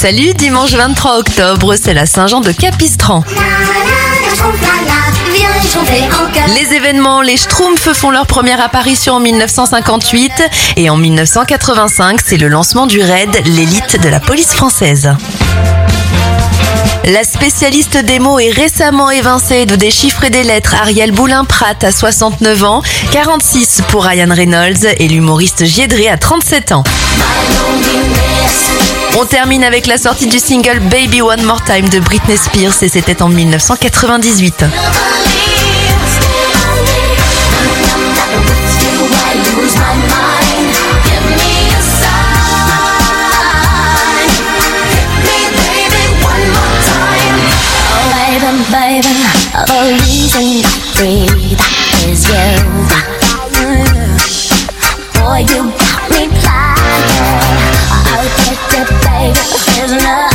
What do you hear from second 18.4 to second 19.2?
récemment